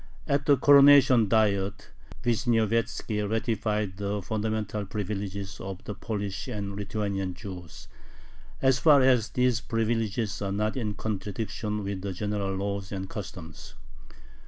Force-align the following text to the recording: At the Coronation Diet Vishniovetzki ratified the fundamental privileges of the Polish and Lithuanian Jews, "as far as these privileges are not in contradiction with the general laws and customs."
At 0.25 0.47
the 0.47 0.57
Coronation 0.57 1.29
Diet 1.29 1.91
Vishniovetzki 2.23 3.21
ratified 3.21 3.97
the 3.97 4.19
fundamental 4.23 4.83
privileges 4.83 5.59
of 5.59 5.83
the 5.83 5.93
Polish 5.93 6.47
and 6.47 6.75
Lithuanian 6.75 7.35
Jews, 7.35 7.87
"as 8.63 8.79
far 8.79 9.03
as 9.03 9.29
these 9.29 9.61
privileges 9.61 10.41
are 10.41 10.51
not 10.51 10.75
in 10.75 10.95
contradiction 10.95 11.83
with 11.83 12.01
the 12.01 12.13
general 12.13 12.55
laws 12.55 12.91
and 12.91 13.07
customs." 13.11 13.75